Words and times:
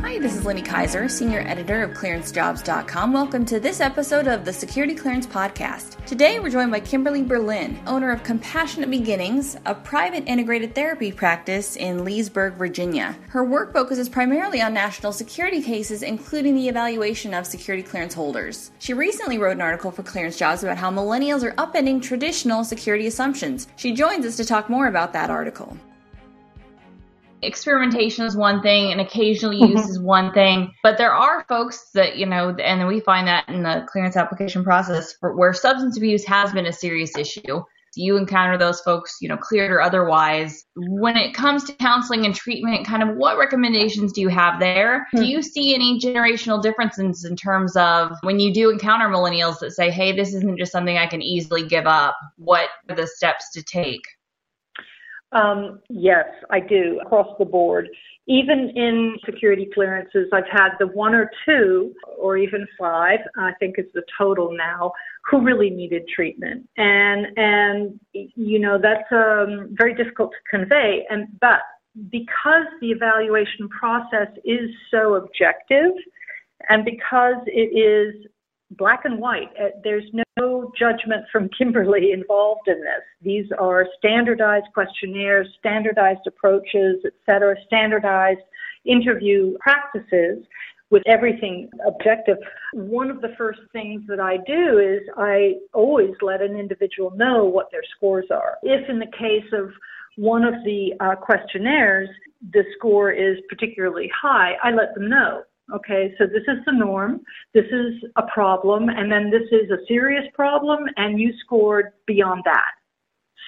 Hi, 0.00 0.16
this 0.20 0.36
is 0.36 0.46
Lindy 0.46 0.62
Kyzer, 0.62 1.10
Senior 1.10 1.40
Editor 1.40 1.82
of 1.82 1.90
ClearanceJobs.com. 1.90 3.12
Welcome 3.12 3.44
to 3.46 3.58
this 3.58 3.80
episode 3.80 4.28
of 4.28 4.44
the 4.44 4.52
Security 4.52 4.94
Clearance 4.94 5.26
Podcast. 5.26 6.02
Today 6.06 6.38
we're 6.38 6.50
joined 6.50 6.70
by 6.70 6.78
Kimberly 6.78 7.24
Berlin, 7.24 7.78
owner 7.84 8.12
of 8.12 8.22
Compassionate 8.22 8.90
Beginnings, 8.90 9.56
a 9.66 9.74
private 9.74 10.22
integrated 10.28 10.72
therapy 10.72 11.10
practice 11.10 11.74
in 11.74 12.04
Leesburg, 12.04 12.54
Virginia. 12.54 13.16
Her 13.28 13.42
work 13.42 13.72
focuses 13.72 14.08
primarily 14.08 14.62
on 14.62 14.72
national 14.72 15.12
security 15.12 15.60
cases, 15.60 16.04
including 16.04 16.54
the 16.54 16.68
evaluation 16.68 17.34
of 17.34 17.44
security 17.44 17.82
clearance 17.82 18.14
holders. 18.14 18.70
She 18.78 18.94
recently 18.94 19.36
wrote 19.36 19.56
an 19.56 19.62
article 19.62 19.90
for 19.90 20.04
Clearance 20.04 20.38
Jobs 20.38 20.62
about 20.62 20.78
how 20.78 20.92
millennials 20.92 21.42
are 21.42 21.54
upending 21.56 22.00
traditional 22.00 22.62
security 22.62 23.08
assumptions. 23.08 23.66
She 23.74 23.92
joins 23.92 24.24
us 24.24 24.36
to 24.36 24.44
talk 24.44 24.70
more 24.70 24.86
about 24.86 25.12
that 25.14 25.28
article 25.28 25.76
experimentation 27.42 28.24
is 28.24 28.36
one 28.36 28.62
thing 28.62 28.92
and 28.92 29.00
occasional 29.00 29.52
use 29.52 29.80
mm-hmm. 29.80 29.90
is 29.90 29.98
one 29.98 30.32
thing 30.32 30.72
but 30.82 30.98
there 30.98 31.12
are 31.12 31.44
folks 31.48 31.90
that 31.94 32.16
you 32.16 32.26
know 32.26 32.54
and 32.56 32.86
we 32.86 33.00
find 33.00 33.26
that 33.26 33.48
in 33.48 33.62
the 33.62 33.86
clearance 33.90 34.16
application 34.16 34.64
process 34.64 35.14
where 35.20 35.52
substance 35.52 35.96
abuse 35.96 36.24
has 36.24 36.52
been 36.52 36.66
a 36.66 36.72
serious 36.72 37.16
issue. 37.16 37.62
You 37.96 38.16
encounter 38.16 38.56
those 38.58 38.80
folks 38.80 39.16
you 39.20 39.28
know 39.28 39.36
cleared 39.36 39.72
or 39.72 39.80
otherwise? 39.80 40.64
When 40.76 41.16
it 41.16 41.34
comes 41.34 41.64
to 41.64 41.72
counseling 41.74 42.26
and 42.26 42.34
treatment 42.34 42.86
kind 42.86 43.02
of 43.02 43.16
what 43.16 43.38
recommendations 43.38 44.12
do 44.12 44.20
you 44.20 44.28
have 44.28 44.60
there? 44.60 45.06
Mm-hmm. 45.14 45.24
do 45.24 45.26
you 45.26 45.42
see 45.42 45.74
any 45.74 45.98
generational 45.98 46.62
differences 46.62 47.24
in 47.24 47.34
terms 47.34 47.76
of 47.76 48.12
when 48.22 48.38
you 48.38 48.52
do 48.52 48.70
encounter 48.70 49.08
millennials 49.08 49.58
that 49.60 49.72
say 49.72 49.90
hey 49.90 50.12
this 50.12 50.34
isn't 50.34 50.58
just 50.58 50.72
something 50.72 50.96
i 50.96 51.06
can 51.06 51.22
easily 51.22 51.66
give 51.66 51.86
up. 51.86 52.16
What 52.36 52.68
are 52.88 52.96
the 52.96 53.06
steps 53.06 53.50
to 53.52 53.62
take 53.62 54.02
um, 55.32 55.80
yes, 55.90 56.26
I 56.50 56.60
do 56.60 57.00
across 57.04 57.28
the 57.38 57.44
board. 57.44 57.88
Even 58.26 58.70
in 58.74 59.16
security 59.24 59.68
clearances, 59.72 60.28
I've 60.32 60.48
had 60.50 60.70
the 60.78 60.86
one 60.86 61.14
or 61.14 61.30
two, 61.46 61.94
or 62.18 62.36
even 62.38 62.66
five, 62.78 63.20
I 63.36 63.52
think 63.58 63.78
is 63.78 63.86
the 63.94 64.02
total 64.16 64.54
now, 64.56 64.92
who 65.30 65.42
really 65.42 65.70
needed 65.70 66.08
treatment, 66.08 66.66
and 66.76 67.26
and 67.36 68.00
you 68.12 68.58
know 68.58 68.78
that's 68.80 69.10
um, 69.12 69.68
very 69.72 69.94
difficult 69.94 70.30
to 70.32 70.56
convey. 70.58 71.04
And 71.10 71.28
but 71.40 71.60
because 72.10 72.66
the 72.80 72.90
evaluation 72.90 73.68
process 73.68 74.28
is 74.44 74.70
so 74.90 75.14
objective, 75.16 75.92
and 76.70 76.84
because 76.84 77.42
it 77.46 77.76
is 77.76 78.26
black 78.72 79.04
and 79.04 79.18
white. 79.18 79.50
Uh, 79.60 79.68
there's 79.82 80.04
no 80.38 80.70
judgment 80.78 81.24
from 81.32 81.48
Kimberly 81.58 82.12
involved 82.12 82.68
in 82.68 82.80
this. 82.80 83.02
These 83.22 83.46
are 83.58 83.86
standardized 83.98 84.66
questionnaires, 84.74 85.48
standardized 85.58 86.26
approaches, 86.26 86.96
et 87.04 87.12
cetera, 87.26 87.56
standardized 87.66 88.40
interview 88.84 89.56
practices 89.58 90.44
with 90.90 91.02
everything 91.06 91.68
objective. 91.86 92.38
One 92.72 93.10
of 93.10 93.20
the 93.20 93.34
first 93.36 93.60
things 93.72 94.02
that 94.08 94.20
I 94.20 94.38
do 94.46 94.78
is 94.78 95.00
I 95.16 95.56
always 95.74 96.12
let 96.22 96.40
an 96.40 96.56
individual 96.56 97.10
know 97.14 97.44
what 97.44 97.70
their 97.70 97.82
scores 97.96 98.26
are. 98.30 98.56
If 98.62 98.88
in 98.88 98.98
the 98.98 99.12
case 99.18 99.44
of 99.52 99.70
one 100.16 100.44
of 100.44 100.54
the 100.64 100.92
uh, 101.00 101.14
questionnaires, 101.16 102.08
the 102.52 102.64
score 102.76 103.10
is 103.10 103.38
particularly 103.48 104.10
high, 104.20 104.54
I 104.62 104.70
let 104.70 104.94
them 104.94 105.08
know. 105.08 105.42
Okay, 105.74 106.14
so 106.16 106.24
this 106.26 106.44
is 106.48 106.64
the 106.64 106.72
norm, 106.72 107.20
this 107.52 107.66
is 107.66 107.92
a 108.16 108.22
problem, 108.32 108.88
and 108.88 109.12
then 109.12 109.30
this 109.30 109.42
is 109.52 109.70
a 109.70 109.84
serious 109.86 110.24
problem, 110.34 110.84
and 110.96 111.20
you 111.20 111.32
scored 111.44 111.92
beyond 112.06 112.42
that. 112.46 112.70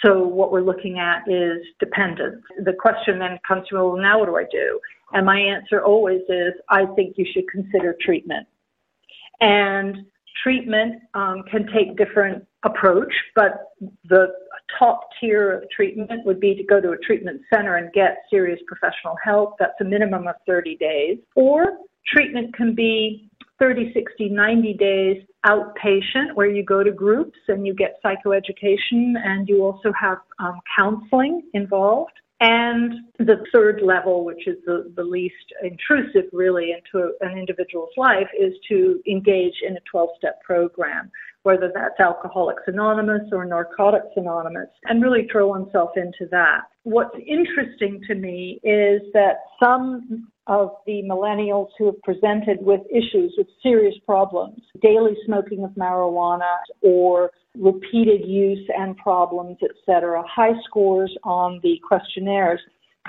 So 0.05 0.27
what 0.27 0.53
we're 0.53 0.61
looking 0.61 0.99
at 0.99 1.23
is 1.27 1.59
dependence. 1.79 2.43
The 2.65 2.75
question 2.75 3.19
then 3.19 3.39
comes 3.47 3.69
to, 3.69 3.77
well, 3.77 3.97
now 3.97 4.19
what 4.19 4.27
do 4.27 4.37
I 4.37 4.45
do? 4.51 4.79
And 5.13 5.25
my 5.27 5.39
answer 5.39 5.83
always 5.83 6.21
is, 6.29 6.53
I 6.69 6.87
think 6.95 7.17
you 7.17 7.27
should 7.33 7.49
consider 7.49 7.97
treatment. 8.01 8.47
And 9.41 10.07
treatment 10.43 11.03
um, 11.15 11.43
can 11.51 11.67
take 11.75 11.97
different 11.97 12.47
approach, 12.65 13.13
but 13.35 13.73
the 14.09 14.29
top 14.79 15.09
tier 15.19 15.53
of 15.53 15.65
treatment 15.71 16.25
would 16.25 16.41
be 16.41 16.55
to 16.55 16.63
go 16.63 16.81
to 16.81 16.93
a 16.93 16.99
treatment 16.99 17.41
center 17.53 17.77
and 17.77 17.93
get 17.93 18.19
serious 18.31 18.61
professional 18.67 19.17
help. 19.23 19.57
That's 19.59 19.75
a 19.81 19.85
minimum 19.85 20.29
of 20.29 20.37
30 20.47 20.77
days. 20.77 21.19
Or 21.35 21.79
Treatment 22.07 22.55
can 22.55 22.75
be 22.75 23.31
30, 23.59 23.93
60, 23.93 24.29
90 24.31 24.75
days 24.75 25.23
outpatient 25.47 26.35
where 26.35 26.51
you 26.51 26.65
go 26.65 26.83
to 26.83 26.91
groups 26.91 27.39
and 27.49 27.67
you 27.67 27.75
get 27.75 28.01
psychoeducation 28.05 29.15
and 29.25 29.49
you 29.49 29.63
also 29.65 29.93
have 29.99 30.19
um, 30.39 30.61
counseling 30.77 31.43
involved. 31.55 32.13
And 32.41 32.95
the 33.19 33.45
third 33.53 33.83
level, 33.83 34.25
which 34.25 34.47
is 34.47 34.57
the, 34.65 34.91
the 34.97 35.05
least 35.05 35.35
intrusive 35.63 36.25
really 36.33 36.73
into 36.73 37.13
an 37.21 37.37
individual's 37.37 37.91
life, 37.99 38.29
is 38.39 38.55
to 38.69 39.01
engage 39.07 39.57
in 39.67 39.77
a 39.77 39.81
12 39.91 40.09
step 40.17 40.41
program, 40.43 41.11
whether 41.43 41.71
that's 41.75 41.99
Alcoholics 41.99 42.63
Anonymous 42.67 43.29
or 43.33 43.45
Narcotics 43.45 44.13
Anonymous, 44.17 44.69
and 44.85 45.03
really 45.03 45.27
throw 45.31 45.49
oneself 45.49 45.91
into 45.97 46.29
that. 46.31 46.63
What's 46.83 47.17
interesting 47.27 48.01
to 48.09 48.15
me 48.15 48.61
is 48.63 49.03
that 49.15 49.37
some 49.63 50.29
of 50.47 50.71
the 50.87 51.03
millennials 51.03 51.69
who 51.79 51.87
have 51.87 52.01
presented 52.03 52.59
with 52.61 52.81
issues, 52.91 53.35
with 53.39 53.47
serious 53.63 53.95
problems, 54.05 54.61
daily 54.83 55.17
smoking 55.25 55.65
of 55.65 55.71
marijuana 55.73 56.57
or 56.83 57.31
repeated 57.57 58.27
use 58.27 58.67
and 58.77 58.97
problems, 58.97 59.59
etc., 59.63 60.23
high 60.27 60.59
scores 60.67 61.17
on 61.25 61.61
the 61.63 61.79
questionnaires, 61.87 62.61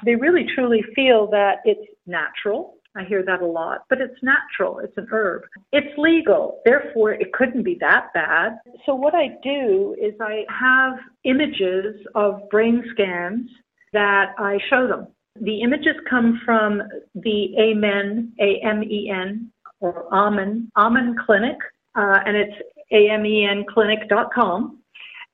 they 0.06 0.16
really 0.16 0.46
truly 0.56 0.84
feel 0.96 1.28
that 1.32 1.58
it's 1.66 1.88
natural. 2.06 2.76
I 2.96 3.04
hear 3.04 3.24
that 3.24 3.42
a 3.42 3.46
lot, 3.46 3.86
but 3.90 4.02
it's 4.02 4.22
natural. 4.22 4.80
It's 4.80 4.98
an 4.98 5.08
herb. 5.12 5.44
It's 5.72 5.98
legal. 5.98 6.60
Therefore, 6.66 7.14
it 7.14 7.32
couldn't 7.34 7.64
be 7.64 7.78
that 7.80 8.14
bad. 8.14 8.58
So 8.86 8.96
what 8.96 9.16
I 9.16 9.38
do 9.44 9.96
is 10.02 10.14
I 10.20 10.46
have 10.50 10.94
images 11.24 11.96
of 12.16 12.50
brain 12.50 12.84
scans 12.92 13.50
that 13.94 14.34
I 14.38 14.58
show 14.70 14.88
them. 14.88 15.08
The 15.40 15.62
images 15.62 15.96
come 16.10 16.42
from 16.46 16.82
the 17.16 17.56
Amen, 17.58 18.34
A-M-E-N, 18.40 19.52
or 19.80 20.14
Amen, 20.14 20.70
Amen 20.78 21.16
Clinic, 21.26 21.58
uh, 21.96 22.20
and 22.26 22.36
it's 22.36 22.58
amenclinic.com. 22.92 24.80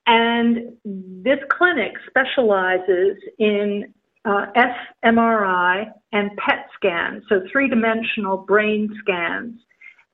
And 0.06 0.74
this 0.86 1.40
clinic 1.50 1.94
specializes 2.08 3.18
in 3.40 3.94
uh, 4.28 4.46
fMRI 5.06 5.86
and 6.12 6.32
PET 6.38 6.68
scans, 6.76 7.24
so 7.30 7.42
three 7.52 7.70
dimensional 7.70 8.38
brain 8.38 8.90
scans, 9.02 9.58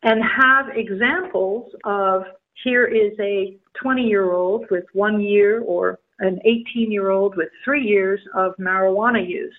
and 0.04 0.22
have 0.24 0.68
examples 0.76 1.72
of 1.84 2.24
here 2.64 2.86
is 2.86 3.14
a 3.20 3.58
20 3.82 4.04
year 4.04 4.32
old 4.32 4.66
with 4.70 4.84
one 4.94 5.20
year 5.20 5.62
or 5.62 6.00
an 6.20 6.40
18 6.46 6.92
year 6.92 7.10
old 7.10 7.36
with 7.36 7.50
three 7.66 7.84
years 7.84 8.20
of 8.36 8.54
marijuana 8.60 9.28
use. 9.28 9.56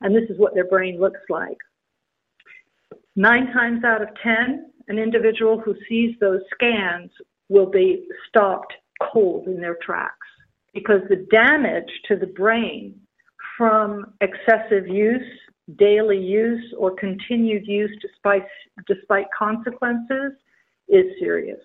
And 0.00 0.14
this 0.14 0.28
is 0.30 0.38
what 0.38 0.54
their 0.54 0.66
brain 0.66 0.98
looks 0.98 1.20
like. 1.28 1.58
Nine 3.14 3.52
times 3.52 3.84
out 3.84 4.00
of 4.00 4.08
10, 4.22 4.70
an 4.88 4.98
individual 4.98 5.60
who 5.60 5.74
sees 5.88 6.14
those 6.20 6.40
scans 6.54 7.10
will 7.48 7.68
be 7.68 8.06
stopped 8.28 8.72
cold 9.12 9.48
in 9.48 9.60
their 9.60 9.76
tracks 9.82 10.14
because 10.72 11.00
the 11.08 11.26
damage 11.30 11.90
to 12.06 12.16
the 12.16 12.26
brain 12.26 12.94
from 13.58 14.14
excessive 14.22 14.86
use, 14.86 15.20
daily 15.76 16.18
use, 16.18 16.72
or 16.78 16.94
continued 16.94 17.66
use 17.66 17.90
despite, 18.00 18.44
despite 18.86 19.26
consequences 19.36 20.32
is 20.88 21.04
serious. 21.18 21.60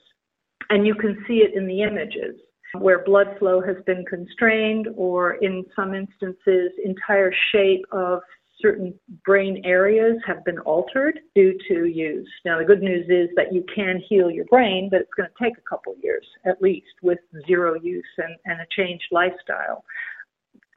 And 0.70 0.86
you 0.86 0.96
can 0.96 1.24
see 1.28 1.36
it 1.36 1.53
in 1.56 1.68
the 1.68 1.84
images 1.84 2.36
where 2.80 3.03
blood 3.03 3.36
flow 3.38 3.62
has 3.62 3.78
been 3.86 4.03
constrained 4.06 4.88
or 4.96 5.36
in 5.36 5.64
some 5.76 5.94
instances 5.94 6.72
entire 6.84 7.32
shape 7.52 7.86
of 7.92 8.20
certain 8.59 8.94
brain 9.26 9.62
areas 9.66 10.17
have 10.26 10.44
been 10.46 10.58
altered 10.59 11.20
due 11.35 11.58
to 11.67 11.85
use. 11.85 12.29
Now 12.46 12.58
the 12.58 12.66
good 12.66 12.82
news 12.82 13.06
is 13.09 13.29
that 13.35 13.53
you 13.53 13.64
can 13.73 14.02
heal 14.08 14.32
your 14.32 14.46
brain, 14.46 14.88
but 14.90 15.02
it's 15.02 15.14
going 15.16 15.29
to 15.29 15.44
take 15.44 15.58
a 15.58 15.70
couple 15.70 15.94
years 16.02 16.26
at 16.46 16.62
least 16.62 16.94
with 17.02 17.20
zero 17.46 17.76
use 17.76 18.06
and, 18.17 18.35
and 18.46 18.62
a 18.62 18.66
changed 18.76 19.06
lifestyle. 19.12 19.84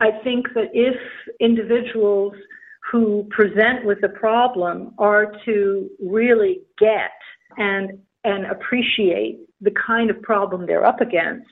I 0.00 0.10
think 0.22 0.52
that 0.54 0.70
if 0.72 0.96
individuals 1.40 2.34
who 2.90 3.26
present 3.30 3.84
with 3.84 4.02
a 4.04 4.08
problem 4.08 4.94
are 4.98 5.32
to 5.44 5.90
really 6.00 6.60
get 6.78 7.12
and 7.56 7.98
and 8.24 8.46
appreciate 8.46 9.38
the 9.60 9.70
kind 9.86 10.10
of 10.10 10.20
problem 10.22 10.66
they're 10.66 10.84
up 10.84 11.00
against, 11.00 11.48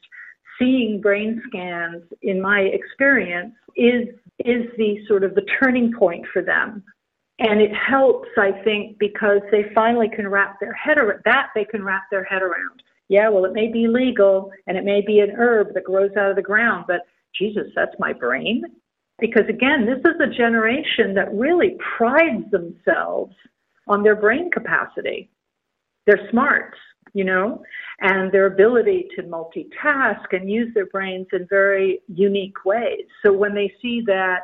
seeing 0.59 1.01
brain 1.01 1.41
scans, 1.47 2.03
in 2.23 2.41
my 2.41 2.61
experience, 2.61 3.55
is 3.77 4.09
is 4.45 4.65
the 4.77 4.99
sort 5.07 5.25
of 5.25 5.35
the 5.35 5.47
turning 5.61 5.93
point 5.93 6.25
for 6.33 6.43
them. 6.43 6.83
And 7.41 7.61
it 7.61 7.73
helps, 7.75 8.29
I 8.39 8.53
think, 8.63 8.99
because 8.99 9.41
they 9.51 9.65
finally 9.75 10.09
can 10.09 10.29
wrap 10.29 10.61
their 10.61 10.73
head 10.73 10.99
around 10.99 11.21
that 11.25 11.49
they 11.55 11.65
can 11.65 11.83
wrap 11.85 12.05
their 12.11 12.25
head 12.25 12.43
around. 12.43 12.83
Yeah, 13.09 13.29
well, 13.29 13.45
it 13.45 13.53
may 13.53 13.71
be 13.71 13.87
legal 13.87 14.51
and 14.67 14.77
it 14.77 14.85
may 14.85 15.03
be 15.05 15.21
an 15.21 15.33
herb 15.37 15.75
that 15.75 15.85
grows 15.85 16.11
out 16.17 16.31
of 16.31 16.37
the 16.37 16.43
ground, 16.43 16.85
but 16.87 17.01
Jesus, 17.37 17.67
that's 17.75 17.95
my 17.99 18.13
brain. 18.13 18.63
Because 19.19 19.45
again, 19.49 19.87
this 19.87 19.99
is 19.99 20.21
a 20.21 20.35
generation 20.35 21.15
that 21.15 21.33
really 21.33 21.77
prides 21.97 22.51
themselves 22.51 23.35
on 23.87 24.03
their 24.03 24.17
brain 24.17 24.51
capacity, 24.51 25.31
their 26.07 26.29
smarts, 26.31 26.77
you 27.13 27.25
know, 27.25 27.63
and 28.01 28.33
their 28.33 28.47
ability 28.47 29.09
to 29.15 29.23
multitask 29.23 30.25
and 30.33 30.51
use 30.51 30.73
their 30.75 30.87
brains 30.87 31.27
in 31.33 31.47
very 31.49 32.01
unique 32.09 32.65
ways. 32.65 33.05
So 33.25 33.33
when 33.33 33.55
they 33.55 33.73
see 33.81 34.03
that 34.07 34.41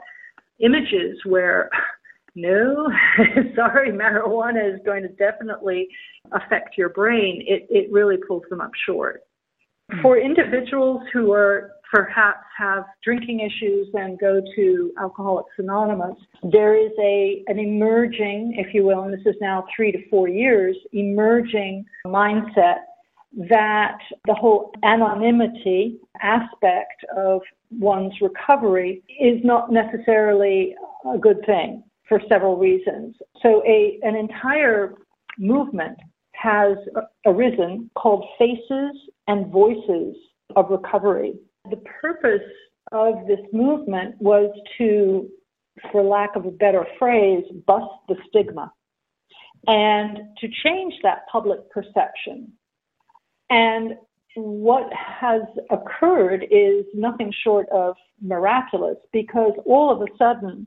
images 0.61 1.19
where 1.25 1.69
no, 2.37 2.89
sorry, 3.57 3.91
marijuana 3.91 4.73
is 4.73 4.81
going 4.85 5.03
to 5.03 5.09
definitely 5.09 5.89
affect 6.33 6.79
your 6.79 6.91
brain, 6.91 7.45
it, 7.47 7.67
it 7.69 7.93
really 7.93 8.17
pulls 8.29 8.45
them 8.51 8.61
up 8.61 8.71
short. 8.87 9.23
Hmm. 9.91 10.03
For 10.03 10.19
individuals 10.19 11.03
who 11.13 11.33
are 11.33 11.73
perhaps 11.91 12.45
have 12.57 12.85
drinking 13.03 13.41
issues 13.41 13.89
and 13.95 14.19
go 14.19 14.41
to 14.57 14.93
Alcoholics 15.01 15.51
Anonymous, 15.59 16.17
there 16.43 16.77
is 16.77 16.93
a 17.01 17.43
an 17.49 17.59
emerging, 17.59 18.55
if 18.57 18.73
you 18.75 18.85
will, 18.85 19.03
and 19.03 19.13
this 19.13 19.27
is 19.27 19.35
now 19.41 19.65
three 19.75 19.93
to 19.93 19.99
four 20.09 20.29
years, 20.29 20.77
emerging 20.93 21.85
mindset 22.07 22.79
that 23.49 23.99
the 24.27 24.35
whole 24.35 24.73
anonymity 24.83 25.99
aspect 26.21 27.05
of 27.17 27.41
one's 27.71 28.13
recovery 28.21 29.03
is 29.21 29.39
not 29.45 29.71
necessarily 29.71 30.75
a 31.13 31.19
good 31.19 31.45
thing 31.47 31.83
for 32.09 32.21
several 32.29 32.57
reasons. 32.57 33.15
So 33.43 33.63
a 33.67 33.99
an 34.03 34.17
entire 34.17 34.95
movement 35.39 35.97
has 36.33 36.77
arisen 37.27 37.91
called 37.97 38.25
Faces 38.39 38.97
and 39.29 39.53
Voices 39.53 40.17
of 40.57 40.71
Recovery. 40.71 41.35
The 41.69 41.83
purpose 42.01 42.49
of 42.93 43.27
this 43.27 43.41
movement 43.53 44.17
was 44.21 44.51
to, 44.79 45.29
for 45.93 46.03
lack 46.03 46.37
of 46.37 46.47
a 46.47 46.51
better 46.51 46.87
phrase, 46.99 47.45
bust 47.67 47.93
the 48.09 48.17
stigma 48.29 48.73
and 49.67 50.19
to 50.39 50.49
change 50.65 50.95
that 51.03 51.27
public 51.31 51.71
perception. 51.71 52.53
And 53.51 53.95
what 54.37 54.91
has 54.93 55.43
occurred 55.71 56.47
is 56.51 56.85
nothing 56.95 57.33
short 57.43 57.69
of 57.71 57.97
miraculous 58.23 58.97
because 59.13 59.53
all 59.67 59.91
of 59.91 60.01
a 60.03 60.17
sudden 60.17 60.67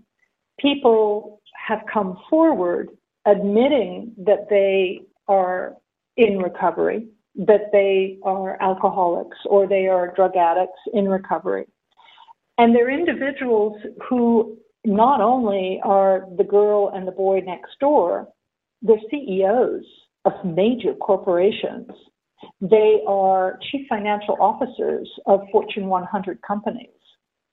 people 0.59 1.41
have 1.55 1.81
come 1.91 2.17
forward 2.29 2.89
admitting 3.25 4.13
that 4.17 4.49
they 4.49 5.01
are 5.27 5.75
in 6.17 6.39
recovery, 6.39 7.07
that 7.35 7.71
they 7.71 8.17
are 8.23 8.61
alcoholics 8.61 9.37
or 9.45 9.67
they 9.67 9.87
are 9.87 10.13
drug 10.15 10.35
addicts 10.35 10.79
in 10.93 11.07
recovery. 11.07 11.65
And 12.57 12.75
they're 12.75 12.91
individuals 12.91 13.75
who 14.07 14.57
not 14.85 15.21
only 15.21 15.79
are 15.83 16.27
the 16.37 16.43
girl 16.43 16.91
and 16.93 17.07
the 17.07 17.11
boy 17.11 17.41
next 17.45 17.79
door, 17.79 18.27
they're 18.81 18.97
CEOs 19.09 19.83
of 20.25 20.33
major 20.45 20.93
corporations. 20.95 21.89
They 22.61 23.01
are 23.07 23.57
chief 23.71 23.87
financial 23.87 24.37
officers 24.39 25.09
of 25.25 25.41
Fortune 25.51 25.87
100 25.87 26.41
companies. 26.41 26.89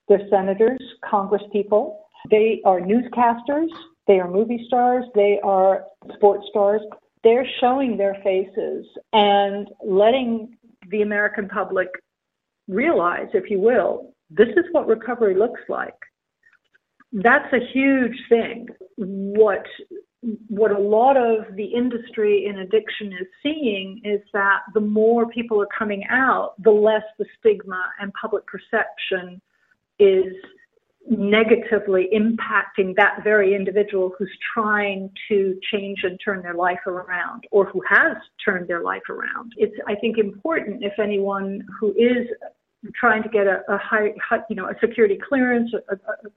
They're 0.09 0.29
senators, 0.29 0.81
congresspeople. 1.11 1.97
They 2.31 2.61
are 2.65 2.81
newscasters. 2.81 3.69
They 4.07 4.19
are 4.19 4.29
movie 4.29 4.65
stars. 4.67 5.05
They 5.15 5.39
are 5.43 5.85
sports 6.17 6.47
stars 6.51 6.83
they're 7.23 7.47
showing 7.61 7.97
their 7.97 8.17
faces 8.23 8.87
and 9.13 9.69
letting 9.85 10.57
the 10.91 11.03
American 11.03 11.49
public 11.49 11.89
realize, 12.69 13.29
if 13.35 13.51
you 13.51 13.61
will, 13.61 14.15
this 14.31 14.49
is 14.49 14.65
what 14.73 14.87
recovery 14.87 15.35
looks 15.35 15.61
like. 15.69 15.95
That's 17.13 17.53
a 17.53 17.67
huge 17.73 18.17
thing. 18.29 18.69
What 18.97 19.65
what 20.49 20.71
a 20.71 20.79
lot 20.79 21.17
of 21.17 21.57
the 21.57 21.65
industry 21.65 22.45
in 22.45 22.59
addiction 22.59 23.13
is 23.13 23.27
seeing 23.43 24.03
is 24.05 24.21
that 24.35 24.61
the 24.75 24.81
more 24.81 25.27
people 25.29 25.61
are 25.63 25.69
coming 25.77 26.05
out, 26.11 26.53
the 26.63 26.71
less 26.71 27.03
the 27.19 27.25
stigma 27.39 27.91
and 27.99 28.13
public 28.21 28.45
perception 28.47 29.41
is 29.99 30.35
negatively 31.09 32.09
impacting 32.15 32.95
that 32.97 33.19
very 33.25 33.55
individual 33.55 34.13
who's 34.19 34.31
trying 34.55 35.11
to 35.29 35.59
change 35.73 36.01
and 36.03 36.21
turn 36.25 36.43
their 36.43 36.55
life 36.55 36.87
around 36.87 37.45
or 37.51 37.65
who 37.67 37.83
has 37.89 38.17
turned 38.45 38.69
their 38.69 38.83
life 38.83 39.03
around. 39.09 39.53
It's, 39.57 39.75
I 39.89 39.95
think, 39.95 40.19
important 40.19 40.85
if 40.85 40.99
anyone 40.99 41.67
who 41.79 41.93
is 41.93 42.27
trying 42.95 43.23
to 43.23 43.29
get 43.29 43.47
a, 43.47 43.63
a 43.69 43.79
high, 43.79 44.11
you 44.49 44.57
know, 44.57 44.67
a 44.67 44.75
security 44.81 45.19
clearance, 45.29 45.71
a, 45.91 45.95
a 45.95 46.31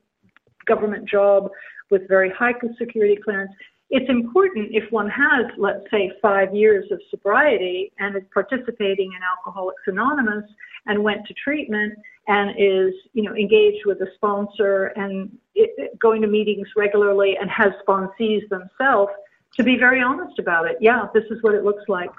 government 0.65 1.07
job 1.07 1.49
with 1.91 2.07
very 2.07 2.31
high 2.31 2.53
security 2.77 3.17
clearance, 3.23 3.51
it's 3.93 4.09
important 4.09 4.69
if 4.71 4.91
one 4.91 5.07
has, 5.07 5.45
let's 5.59 5.85
say, 5.91 6.11
five 6.19 6.53
years 6.53 6.91
of 6.91 6.99
sobriety 7.11 7.91
and 7.99 8.15
is 8.15 8.23
participating 8.33 9.11
in 9.13 9.19
Alcoholics 9.21 9.83
Anonymous 9.85 10.45
and 10.87 11.03
went 11.03 11.27
to 11.27 11.33
treatment 11.35 11.93
and 12.27 12.55
is, 12.57 12.91
you 13.13 13.21
know, 13.21 13.35
engaged 13.35 13.85
with 13.85 14.01
a 14.01 14.07
sponsor 14.15 14.85
and 14.95 15.37
it, 15.53 15.99
going 15.99 16.23
to 16.23 16.27
meetings 16.27 16.67
regularly 16.75 17.37
and 17.39 17.51
has 17.51 17.71
sponsees 17.87 18.41
themselves 18.49 19.11
to 19.57 19.63
be 19.63 19.77
very 19.77 20.01
honest 20.01 20.39
about 20.39 20.65
it. 20.67 20.77
Yeah, 20.81 21.05
this 21.13 21.25
is 21.29 21.37
what 21.43 21.53
it 21.53 21.63
looks 21.63 21.83
like. 21.87 22.09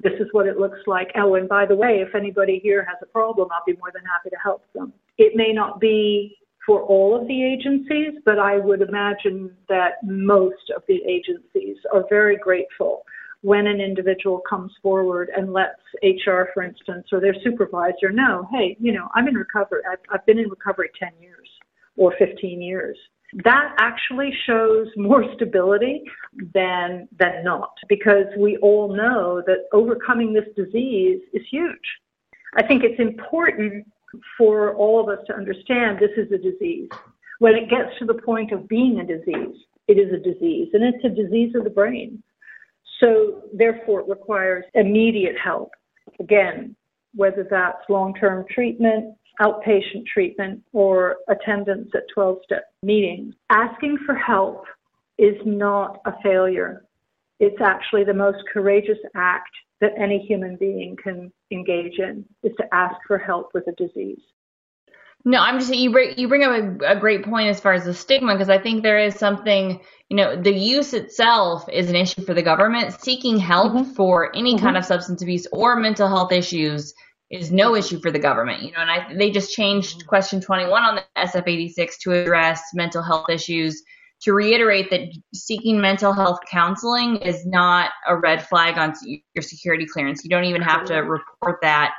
This 0.00 0.20
is 0.20 0.28
what 0.32 0.46
it 0.46 0.58
looks 0.58 0.80
like. 0.86 1.10
Oh, 1.16 1.36
and 1.36 1.48
by 1.48 1.64
the 1.64 1.74
way, 1.74 2.04
if 2.06 2.14
anybody 2.14 2.60
here 2.62 2.84
has 2.84 2.98
a 3.02 3.06
problem, 3.06 3.48
I'll 3.50 3.64
be 3.66 3.78
more 3.78 3.90
than 3.94 4.04
happy 4.04 4.28
to 4.28 4.36
help 4.36 4.62
them. 4.74 4.92
It 5.16 5.34
may 5.36 5.54
not 5.54 5.80
be 5.80 6.36
for 6.68 6.82
all 6.82 7.18
of 7.18 7.26
the 7.26 7.42
agencies, 7.42 8.20
but 8.26 8.38
I 8.38 8.58
would 8.58 8.82
imagine 8.82 9.56
that 9.70 9.92
most 10.04 10.70
of 10.76 10.82
the 10.86 11.00
agencies 11.08 11.78
are 11.94 12.04
very 12.10 12.36
grateful 12.36 13.06
when 13.40 13.66
an 13.66 13.80
individual 13.80 14.42
comes 14.46 14.70
forward 14.82 15.30
and 15.34 15.54
lets 15.54 15.80
HR, 16.02 16.42
for 16.52 16.62
instance, 16.62 17.06
or 17.10 17.20
their 17.20 17.34
supervisor 17.42 18.10
know, 18.12 18.46
hey, 18.52 18.76
you 18.78 18.92
know, 18.92 19.08
I'm 19.14 19.28
in 19.28 19.34
recovery. 19.34 19.80
I've, 19.90 19.98
I've 20.12 20.26
been 20.26 20.38
in 20.38 20.50
recovery 20.50 20.90
10 20.98 21.12
years 21.18 21.48
or 21.96 22.12
15 22.18 22.60
years. 22.60 22.98
That 23.44 23.74
actually 23.78 24.30
shows 24.46 24.88
more 24.96 25.24
stability 25.36 26.02
than 26.54 27.08
than 27.18 27.44
not, 27.44 27.72
because 27.88 28.26
we 28.38 28.58
all 28.58 28.94
know 28.94 29.42
that 29.46 29.68
overcoming 29.72 30.34
this 30.34 30.48
disease 30.56 31.20
is 31.32 31.42
huge. 31.50 31.88
I 32.56 32.66
think 32.66 32.84
it's 32.84 32.98
important 32.98 33.86
for 34.36 34.74
all 34.74 35.00
of 35.00 35.08
us 35.08 35.24
to 35.26 35.34
understand 35.34 35.98
this 35.98 36.16
is 36.16 36.30
a 36.32 36.38
disease. 36.38 36.88
When 37.38 37.54
it 37.54 37.70
gets 37.70 37.96
to 37.98 38.04
the 38.04 38.14
point 38.14 38.52
of 38.52 38.68
being 38.68 39.00
a 39.00 39.06
disease, 39.06 39.56
it 39.86 39.94
is 39.94 40.12
a 40.12 40.18
disease, 40.18 40.68
and 40.72 40.82
it's 40.82 41.04
a 41.04 41.08
disease 41.08 41.54
of 41.54 41.64
the 41.64 41.70
brain. 41.70 42.22
So 43.00 43.42
therefore, 43.54 44.00
it 44.00 44.08
requires 44.08 44.64
immediate 44.74 45.36
help. 45.42 45.70
Again, 46.20 46.74
whether 47.14 47.46
that's 47.48 47.78
long-term 47.88 48.46
treatment, 48.50 49.14
outpatient 49.40 50.04
treatment, 50.12 50.62
or 50.72 51.16
attendance 51.28 51.90
at 51.94 52.02
12-step 52.16 52.64
meetings. 52.82 53.34
Asking 53.50 53.98
for 54.04 54.14
help 54.14 54.64
is 55.16 55.36
not 55.44 56.00
a 56.06 56.12
failure. 56.22 56.84
It's 57.40 57.60
actually 57.60 58.04
the 58.04 58.14
most 58.14 58.38
courageous 58.52 58.98
act 59.14 59.50
that 59.80 59.92
any 59.98 60.18
human 60.18 60.56
being 60.56 60.96
can 61.02 61.32
engage 61.50 61.98
in 61.98 62.24
is 62.42 62.52
to 62.56 62.64
ask 62.74 62.96
for 63.06 63.18
help 63.18 63.50
with 63.54 63.64
a 63.68 63.72
disease. 63.72 64.20
No, 65.24 65.40
I'm 65.40 65.58
just 65.58 65.74
you 65.74 65.90
bring 65.90 66.16
you 66.16 66.28
bring 66.28 66.44
up 66.44 66.52
a, 66.52 66.96
a 66.96 67.00
great 67.00 67.24
point 67.24 67.48
as 67.48 67.60
far 67.60 67.72
as 67.72 67.84
the 67.84 67.94
stigma 67.94 68.34
because 68.34 68.48
I 68.48 68.58
think 68.58 68.82
there 68.82 68.98
is 68.98 69.16
something 69.16 69.80
you 70.08 70.16
know 70.16 70.40
the 70.40 70.52
use 70.52 70.94
itself 70.94 71.68
is 71.70 71.90
an 71.90 71.96
issue 71.96 72.22
for 72.22 72.34
the 72.34 72.42
government. 72.42 73.00
Seeking 73.00 73.38
help 73.38 73.72
mm-hmm. 73.72 73.92
for 73.92 74.34
any 74.34 74.54
mm-hmm. 74.54 74.64
kind 74.64 74.76
of 74.76 74.84
substance 74.84 75.20
abuse 75.20 75.46
or 75.52 75.76
mental 75.76 76.08
health 76.08 76.32
issues 76.32 76.94
is 77.30 77.50
no 77.50 77.74
issue 77.74 78.00
for 78.00 78.10
the 78.10 78.18
government. 78.18 78.62
You 78.62 78.72
know, 78.72 78.78
and 78.78 78.90
I 78.90 79.14
they 79.14 79.30
just 79.30 79.52
changed 79.52 80.06
question 80.06 80.40
21 80.40 80.82
on 80.82 80.94
the 80.94 81.04
SF86 81.16 81.98
to 82.02 82.12
address 82.12 82.62
mental 82.72 83.02
health 83.02 83.28
issues 83.28 83.82
to 84.20 84.32
reiterate 84.32 84.90
that 84.90 85.12
seeking 85.32 85.80
mental 85.80 86.12
health 86.12 86.40
counseling 86.50 87.18
is 87.18 87.46
not 87.46 87.90
a 88.06 88.16
red 88.16 88.46
flag 88.46 88.76
on 88.76 88.94
your 89.04 89.42
security 89.42 89.86
clearance. 89.86 90.24
You 90.24 90.30
don't 90.30 90.44
even 90.44 90.62
have 90.62 90.84
to 90.86 90.96
report 90.96 91.60
that 91.62 91.92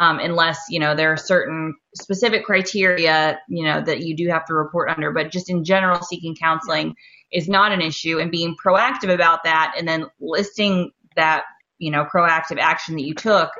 um, 0.00 0.18
unless 0.18 0.58
you 0.68 0.78
know 0.78 0.94
there 0.94 1.12
are 1.12 1.16
certain 1.16 1.74
specific 1.94 2.44
criteria 2.44 3.38
you 3.48 3.64
know 3.64 3.80
that 3.80 4.00
you 4.00 4.16
do 4.16 4.28
have 4.28 4.44
to 4.46 4.54
report 4.54 4.90
under. 4.90 5.12
But 5.12 5.30
just 5.30 5.50
in 5.50 5.64
general 5.64 6.02
seeking 6.02 6.34
counseling 6.34 6.94
is 7.32 7.48
not 7.48 7.72
an 7.72 7.80
issue 7.80 8.18
and 8.18 8.30
being 8.30 8.56
proactive 8.64 9.12
about 9.12 9.44
that 9.44 9.74
and 9.76 9.86
then 9.86 10.06
listing 10.20 10.92
that 11.16 11.44
you 11.78 11.90
know 11.90 12.04
proactive 12.04 12.58
action 12.58 12.96
that 12.96 13.04
you 13.04 13.14
took 13.14 13.50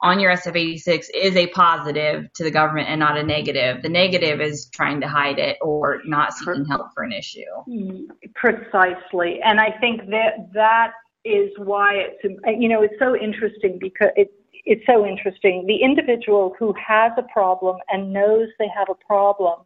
on 0.00 0.20
your 0.20 0.32
SF86 0.32 1.06
is 1.14 1.36
a 1.36 1.46
positive 1.48 2.30
to 2.34 2.44
the 2.44 2.50
government 2.50 2.88
and 2.88 3.00
not 3.00 3.16
a 3.16 3.22
negative. 3.22 3.82
The 3.82 3.88
negative 3.88 4.40
is 4.40 4.66
trying 4.66 5.00
to 5.00 5.08
hide 5.08 5.38
it 5.38 5.56
or 5.62 6.00
not 6.04 6.34
seeking 6.34 6.66
help 6.66 6.88
for 6.94 7.04
an 7.04 7.12
issue. 7.12 7.40
Mm, 7.68 8.06
precisely. 8.34 9.40
And 9.42 9.60
I 9.60 9.70
think 9.80 10.10
that 10.10 10.50
that 10.52 10.92
is 11.24 11.50
why 11.56 11.94
it's, 11.94 12.40
you 12.60 12.68
know, 12.68 12.82
it's 12.82 12.98
so 12.98 13.16
interesting 13.16 13.78
because 13.80 14.10
it, 14.16 14.30
it's 14.66 14.84
so 14.86 15.06
interesting. 15.06 15.64
The 15.66 15.82
individual 15.82 16.54
who 16.58 16.74
has 16.74 17.12
a 17.16 17.22
problem 17.32 17.76
and 17.88 18.12
knows 18.12 18.48
they 18.58 18.68
have 18.76 18.88
a 18.90 19.06
problem 19.06 19.60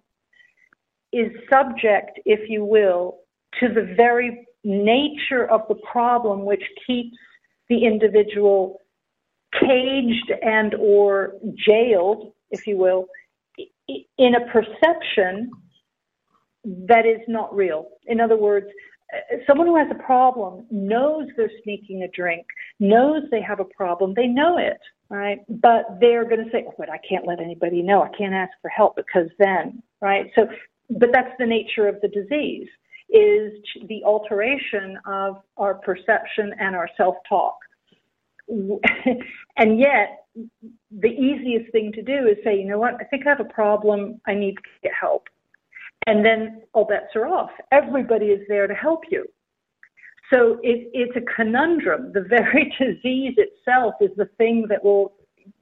is 1.12 1.32
subject, 1.50 2.20
if 2.26 2.48
you 2.48 2.64
will, 2.64 3.18
to 3.60 3.68
the 3.68 3.94
very 3.96 4.46
nature 4.64 5.46
of 5.50 5.62
the 5.68 5.76
problem 5.90 6.44
which 6.44 6.62
keeps 6.86 7.16
the 7.68 7.84
individual 7.84 8.80
caged 9.52 10.32
and 10.42 10.74
or 10.74 11.34
jailed, 11.54 12.32
if 12.50 12.66
you 12.66 12.76
will, 12.76 13.06
in 14.18 14.34
a 14.34 14.46
perception 14.52 15.50
that 16.64 17.06
is 17.06 17.20
not 17.28 17.54
real. 17.54 17.88
In 18.06 18.20
other 18.20 18.36
words, 18.36 18.66
someone 19.46 19.66
who 19.66 19.76
has 19.76 19.88
a 19.90 20.02
problem 20.02 20.66
knows 20.70 21.28
they're 21.36 21.50
sneaking 21.64 22.02
a 22.02 22.08
drink, 22.08 22.44
knows 22.78 23.22
they 23.30 23.40
have 23.40 23.60
a 23.60 23.64
problem, 23.64 24.12
they 24.14 24.26
know 24.26 24.58
it, 24.58 24.80
right? 25.08 25.38
But 25.48 25.98
they're 26.00 26.24
going 26.24 26.44
to 26.44 26.50
say, 26.50 26.66
oh, 26.68 26.74
but 26.76 26.90
I 26.90 26.98
can't 27.08 27.26
let 27.26 27.40
anybody 27.40 27.82
know. 27.82 28.02
I 28.02 28.10
can't 28.16 28.34
ask 28.34 28.52
for 28.60 28.68
help 28.68 28.96
because 28.96 29.28
then, 29.38 29.82
right? 30.02 30.30
So, 30.38 30.48
but 30.90 31.10
that's 31.12 31.32
the 31.38 31.46
nature 31.46 31.88
of 31.88 32.00
the 32.02 32.08
disease 32.08 32.68
is 33.10 33.52
the 33.88 34.04
alteration 34.04 34.98
of 35.06 35.36
our 35.56 35.74
perception 35.74 36.52
and 36.60 36.76
our 36.76 36.90
self-talk. 36.96 37.56
and 39.56 39.78
yet, 39.78 40.24
the 40.90 41.08
easiest 41.08 41.72
thing 41.72 41.92
to 41.92 42.02
do 42.02 42.26
is 42.26 42.36
say, 42.44 42.56
you 42.58 42.66
know 42.66 42.78
what, 42.78 42.94
I 43.00 43.04
think 43.04 43.26
I 43.26 43.30
have 43.30 43.40
a 43.40 43.44
problem. 43.44 44.20
I 44.26 44.34
need 44.34 44.54
to 44.54 44.62
get 44.82 44.92
help 44.98 45.28
and 46.08 46.24
then 46.24 46.62
all 46.72 46.86
bets 46.86 47.14
are 47.14 47.26
off. 47.26 47.50
Everybody 47.70 48.26
is 48.26 48.40
there 48.48 48.66
to 48.66 48.74
help 48.74 49.02
you. 49.10 49.26
So 50.32 50.58
it, 50.62 50.88
it's 50.94 51.16
a 51.16 51.34
conundrum. 51.34 52.12
The 52.14 52.22
very 52.22 52.74
disease 52.80 53.34
itself 53.36 53.94
is 54.00 54.10
the 54.16 54.28
thing 54.38 54.66
that 54.68 54.82
will 54.82 55.12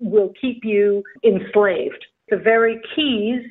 will 0.00 0.32
keep 0.40 0.64
you 0.64 1.02
enslaved. 1.24 2.04
The 2.28 2.38
very 2.38 2.80
keys 2.94 3.42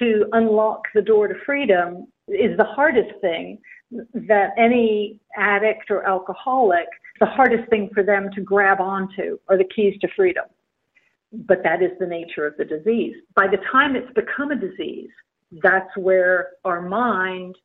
to 0.00 0.26
unlock 0.32 0.82
the 0.94 1.02
door 1.02 1.28
to 1.28 1.34
freedom 1.44 2.06
is 2.28 2.56
the 2.56 2.64
hardest 2.64 3.20
thing 3.20 3.58
that 4.14 4.50
any 4.58 5.20
addict 5.36 5.90
or 5.90 6.04
alcoholic, 6.04 6.86
the 7.20 7.26
hardest 7.26 7.68
thing 7.70 7.90
for 7.94 8.02
them 8.02 8.30
to 8.34 8.40
grab 8.40 8.80
onto 8.80 9.38
are 9.48 9.56
the 9.56 9.68
keys 9.74 9.98
to 10.00 10.08
freedom. 10.14 10.44
But 11.32 11.62
that 11.64 11.82
is 11.82 11.90
the 11.98 12.06
nature 12.06 12.46
of 12.46 12.56
the 12.56 12.64
disease. 12.64 13.16
By 13.34 13.46
the 13.48 13.58
time 13.70 13.96
it's 13.96 14.12
become 14.14 14.50
a 14.50 14.56
disease, 14.56 15.10
that's 15.62 15.94
where 15.96 16.50
our 16.64 16.80
mind 16.80 17.56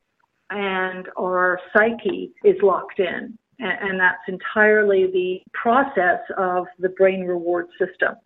and 0.50 1.08
our 1.18 1.58
psyche 1.74 2.32
is 2.44 2.56
locked 2.62 2.98
in. 2.98 3.38
And, 3.58 4.00
that's 4.00 4.22
entirely 4.26 5.06
the 5.12 5.40
process 5.52 6.18
of 6.36 6.66
the 6.80 6.88
brain 6.88 7.24
reward 7.24 7.68
system. 7.78 8.16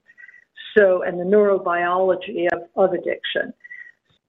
So, 0.76 1.02
and 1.02 1.20
the 1.20 1.24
neurobiology 1.24 2.46
of, 2.52 2.62
of 2.74 2.94
addiction. 2.94 3.52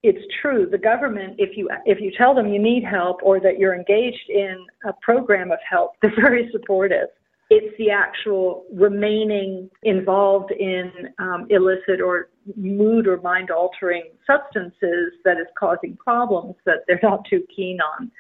It's 0.04 0.24
true. 0.42 0.68
The 0.70 0.78
government, 0.78 1.36
if 1.38 1.58
you 1.58 1.70
if 1.86 2.00
you 2.00 2.12
tell 2.18 2.36
them 2.36 2.48
you 2.54 2.62
need 2.62 2.84
help 2.84 3.18
or 3.24 3.40
that 3.40 3.58
you're 3.58 3.76
engaged 3.76 4.30
in 4.30 4.66
a 4.86 4.94
program 5.02 5.52
of 5.52 5.60
help, 5.70 5.92
they're 6.02 6.16
very 6.16 6.50
supportive 6.52 7.08
it's 7.50 7.76
the 7.78 7.90
actual 7.90 8.66
remaining 8.74 9.70
involved 9.84 10.52
in 10.52 10.92
um, 11.20 11.48
illicit 11.50 12.02
or 12.02 12.30
mood 12.56 13.08
or 13.08 13.22
mind 13.22 13.52
altering 13.52 14.04
substances 14.26 15.14
that 15.24 15.38
is 15.38 15.48
causing 15.58 15.96
problems 15.98 16.56
that 16.66 16.80
they're 16.88 17.00
not 17.04 17.26
too 17.30 17.44
keen 17.56 17.80
on. 17.80 18.12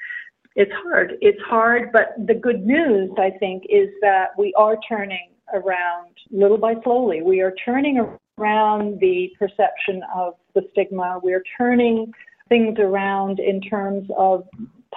It's 0.56 0.72
hard. 0.84 1.14
It's 1.22 1.42
hard, 1.44 1.92
but 1.92 2.16
the 2.26 2.34
good 2.34 2.66
news, 2.66 3.12
I 3.20 3.30
think, 3.38 3.64
is 3.70 3.90
that 4.02 4.30
we 4.38 4.54
are 4.58 4.78
turning 4.88 5.30
around 5.54 6.16
little 6.32 6.58
by 6.58 6.74
slowly. 6.84 7.22
We 7.22 7.42
are 7.42 7.54
turning 7.64 8.00
around 8.00 8.20
the 8.38 9.30
perception 9.40 10.02
of 10.16 10.36
the 10.54 10.62
stigma. 10.72 11.20
We 11.24 11.34
are 11.34 11.44
turning 11.58 12.12
things 12.50 12.78
around 12.80 13.40
in 13.40 13.62
terms 13.62 14.08
of 14.18 14.48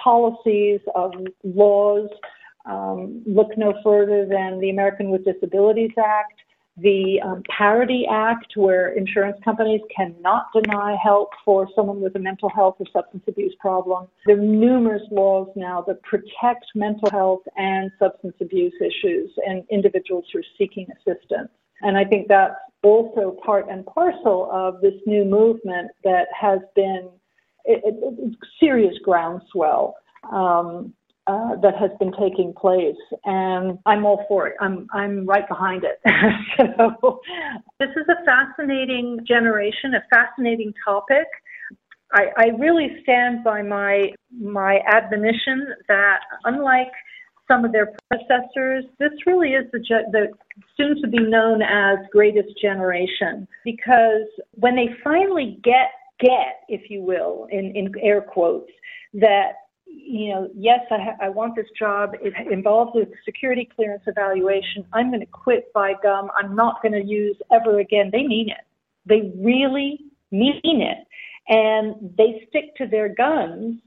policies, 0.01 0.79
of 0.95 1.13
laws, 1.43 2.09
um, 2.65 3.23
look 3.25 3.57
no 3.57 3.73
further 3.83 4.25
than 4.25 4.59
the 4.59 4.69
American 4.69 5.09
with 5.09 5.25
Disabilities 5.25 5.91
Act, 5.97 6.33
the 6.77 7.19
um, 7.25 7.43
Parity 7.55 8.05
Act, 8.09 8.53
where 8.55 8.93
insurance 8.93 9.37
companies 9.43 9.81
cannot 9.95 10.45
deny 10.53 10.95
help 11.03 11.29
for 11.43 11.67
someone 11.75 11.99
with 11.99 12.15
a 12.15 12.19
mental 12.19 12.49
health 12.49 12.75
or 12.79 12.85
substance 12.93 13.23
abuse 13.27 13.55
problem. 13.59 14.07
There 14.25 14.37
are 14.37 14.41
numerous 14.41 15.03
laws 15.11 15.49
now 15.55 15.83
that 15.87 16.01
protect 16.03 16.65
mental 16.75 17.09
health 17.09 17.41
and 17.57 17.91
substance 17.99 18.35
abuse 18.39 18.73
issues 18.79 19.31
and 19.45 19.63
individuals 19.69 20.25
who 20.31 20.39
are 20.39 20.43
seeking 20.57 20.87
assistance. 20.91 21.49
And 21.81 21.97
I 21.97 22.05
think 22.05 22.27
that's 22.27 22.55
also 22.83 23.37
part 23.43 23.67
and 23.69 23.85
parcel 23.85 24.49
of 24.51 24.81
this 24.81 24.95
new 25.05 25.23
movement 25.25 25.91
that 26.03 26.27
has 26.39 26.59
been 26.75 27.09
a, 27.67 27.75
serious 28.59 28.95
groundswell. 29.03 29.95
Um, 30.31 30.93
uh, 31.27 31.55
that 31.61 31.75
has 31.77 31.91
been 31.99 32.11
taking 32.19 32.51
place, 32.51 32.95
and 33.25 33.77
I'm 33.85 34.05
all 34.05 34.25
for 34.27 34.47
it. 34.47 34.55
I'm 34.59 34.87
I'm 34.91 35.25
right 35.25 35.47
behind 35.47 35.83
it. 35.83 35.99
so 36.77 37.21
this 37.79 37.89
is 37.95 38.07
a 38.09 38.25
fascinating 38.25 39.19
generation, 39.27 39.93
a 39.93 40.03
fascinating 40.09 40.73
topic. 40.83 41.27
I, 42.11 42.25
I 42.37 42.45
really 42.57 42.97
stand 43.03 43.43
by 43.43 43.61
my 43.61 44.11
my 44.35 44.79
admonition 44.87 45.67
that 45.87 46.21
unlike 46.43 46.91
some 47.51 47.65
of 47.65 47.71
their 47.71 47.93
predecessors, 48.07 48.85
this 48.97 49.11
really 49.25 49.49
is 49.49 49.65
the, 49.71 49.79
the 50.11 50.27
soon 50.77 51.01
to 51.01 51.07
be 51.07 51.19
known 51.19 51.61
as 51.61 51.97
greatest 52.11 52.49
generation 52.61 53.47
because 53.65 54.27
when 54.51 54.75
they 54.75 54.89
finally 55.03 55.59
get 55.63 55.91
get, 56.21 56.61
if 56.69 56.89
you 56.89 57.01
will, 57.01 57.47
in, 57.51 57.75
in 57.75 57.91
air 58.01 58.21
quotes, 58.21 58.71
that 59.13 59.53
you 59.85 60.29
know, 60.29 60.49
yes, 60.55 60.79
I, 60.89 60.97
ha- 60.99 61.17
I 61.21 61.29
want 61.29 61.55
this 61.55 61.65
job. 61.77 62.11
It 62.21 62.33
involves 62.49 62.95
a 62.95 63.05
security 63.25 63.67
clearance 63.75 64.03
evaluation. 64.07 64.85
I'm 64.93 65.09
going 65.09 65.19
to 65.19 65.25
quit 65.25 65.73
by 65.73 65.95
gum. 66.01 66.29
I'm 66.37 66.55
not 66.55 66.81
going 66.81 66.93
to 66.93 67.03
use 67.03 67.35
ever 67.51 67.79
again. 67.79 68.09
They 68.11 68.23
mean 68.23 68.49
it. 68.49 68.65
They 69.05 69.33
really 69.35 69.99
mean 70.31 70.61
it. 70.63 70.97
And 71.49 72.15
they 72.17 72.47
stick 72.47 72.75
to 72.77 72.87
their 72.87 73.13
guns. 73.13 73.81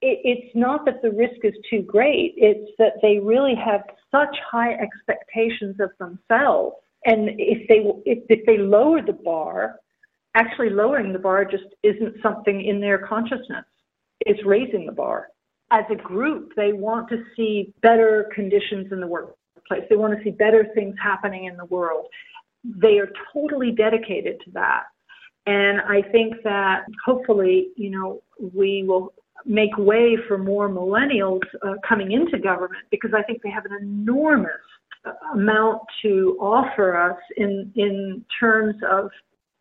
It, 0.00 0.20
it's 0.24 0.54
not 0.54 0.84
that 0.86 1.02
the 1.02 1.10
risk 1.10 1.44
is 1.44 1.54
too 1.68 1.82
great. 1.82 2.34
It's 2.36 2.70
that 2.78 2.94
they 3.02 3.18
really 3.18 3.54
have 3.54 3.82
such 4.10 4.36
high 4.50 4.74
expectations 4.74 5.76
of 5.80 5.90
themselves. 5.98 6.76
And 7.04 7.30
if 7.38 7.68
they, 7.68 7.84
if, 8.10 8.24
if 8.28 8.46
they 8.46 8.58
lower 8.58 9.02
the 9.02 9.12
bar, 9.12 9.76
actually 10.34 10.70
lowering 10.70 11.12
the 11.12 11.18
bar 11.18 11.44
just 11.44 11.64
isn't 11.82 12.16
something 12.22 12.64
in 12.64 12.80
their 12.80 12.98
consciousness. 12.98 13.64
It's 14.20 14.44
raising 14.44 14.86
the 14.86 14.92
bar 14.92 15.28
as 15.70 15.84
a 15.90 15.94
group, 15.94 16.52
they 16.56 16.72
want 16.72 17.08
to 17.10 17.22
see 17.36 17.72
better 17.82 18.30
conditions 18.34 18.90
in 18.90 19.00
the 19.00 19.06
workplace. 19.06 19.82
They 19.90 19.96
want 19.96 20.16
to 20.16 20.24
see 20.24 20.30
better 20.30 20.66
things 20.74 20.94
happening 21.02 21.44
in 21.44 21.56
the 21.56 21.66
world. 21.66 22.06
They 22.64 22.98
are 22.98 23.10
totally 23.32 23.72
dedicated 23.72 24.40
to 24.44 24.50
that. 24.52 24.84
And 25.46 25.80
I 25.80 26.02
think 26.10 26.34
that 26.44 26.84
hopefully, 27.04 27.68
you 27.76 27.90
know, 27.90 28.22
we 28.54 28.84
will 28.86 29.12
make 29.44 29.76
way 29.76 30.16
for 30.26 30.38
more 30.38 30.68
millennials 30.68 31.40
uh, 31.62 31.74
coming 31.88 32.12
into 32.12 32.38
government 32.38 32.82
because 32.90 33.10
I 33.16 33.22
think 33.22 33.42
they 33.42 33.50
have 33.50 33.64
an 33.64 33.76
enormous 33.80 34.50
amount 35.32 35.82
to 36.02 36.36
offer 36.40 36.96
us 36.96 37.18
in 37.36 37.72
in 37.76 38.24
terms 38.40 38.74
of 38.90 39.10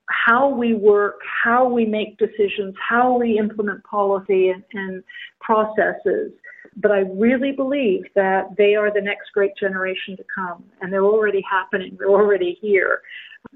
how 0.09 0.47
we 0.49 0.73
work, 0.73 1.19
how 1.43 1.67
we 1.67 1.85
make 1.85 2.17
decisions, 2.17 2.73
how 2.87 3.17
we 3.17 3.37
implement 3.37 3.83
policy 3.83 4.49
and, 4.49 4.63
and, 4.73 5.03
processes. 5.41 6.31
But 6.77 6.91
I 6.91 6.99
really 6.99 7.51
believe 7.51 8.03
that 8.15 8.55
they 8.57 8.75
are 8.75 8.93
the 8.93 9.01
next 9.01 9.31
great 9.33 9.51
generation 9.59 10.15
to 10.17 10.23
come, 10.33 10.63
and 10.81 10.91
they're 10.91 11.03
already 11.03 11.41
happening. 11.49 11.95
They're 11.97 12.09
already 12.09 12.57
here. 12.61 13.01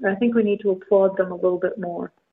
I 0.06 0.14
think 0.14 0.34
we 0.34 0.42
need 0.42 0.60
to 0.60 0.70
applaud 0.70 1.16
them 1.16 1.32
a 1.32 1.34
little 1.34 1.58
bit 1.58 1.78
more. 1.78 2.12